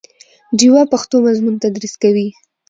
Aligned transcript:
ډیوه 0.57 0.81
پښتو 0.91 1.15
مضمون 1.27 1.55
تدریس 1.63 1.93
کوي 2.03 2.27